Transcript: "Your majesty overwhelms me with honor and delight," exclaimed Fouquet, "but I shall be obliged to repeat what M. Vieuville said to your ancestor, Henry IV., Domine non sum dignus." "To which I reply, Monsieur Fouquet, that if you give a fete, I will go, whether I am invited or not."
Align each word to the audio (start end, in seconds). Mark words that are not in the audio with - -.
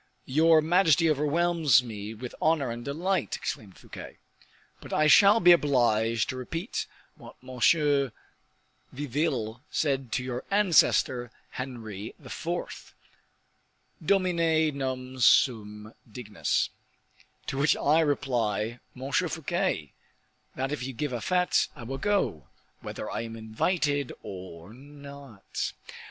"Your 0.25 0.61
majesty 0.63 1.07
overwhelms 1.11 1.83
me 1.83 2.15
with 2.15 2.33
honor 2.41 2.71
and 2.71 2.83
delight," 2.83 3.35
exclaimed 3.35 3.77
Fouquet, 3.77 4.17
"but 4.81 4.91
I 4.91 5.05
shall 5.05 5.39
be 5.39 5.51
obliged 5.51 6.27
to 6.29 6.35
repeat 6.35 6.87
what 7.17 7.35
M. 7.43 7.59
Vieuville 8.91 9.61
said 9.69 10.11
to 10.13 10.23
your 10.23 10.43
ancestor, 10.49 11.29
Henry 11.51 12.15
IV., 12.19 12.95
Domine 14.03 14.75
non 14.75 15.19
sum 15.19 15.93
dignus." 16.11 16.69
"To 17.45 17.59
which 17.59 17.77
I 17.77 17.99
reply, 17.99 18.79
Monsieur 18.95 19.27
Fouquet, 19.27 19.91
that 20.55 20.71
if 20.71 20.81
you 20.81 20.93
give 20.93 21.13
a 21.13 21.21
fete, 21.21 21.67
I 21.75 21.83
will 21.83 21.99
go, 21.99 22.47
whether 22.81 23.07
I 23.11 23.21
am 23.21 23.35
invited 23.35 24.11
or 24.23 24.73
not." 24.73 25.73